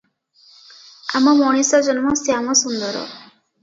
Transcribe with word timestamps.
ଆମ 1.23 1.35
ମଣିଷଜନ୍ମ 1.43 2.19
ଶ୍ୟାମସୁନ୍ଦର। 2.27 3.09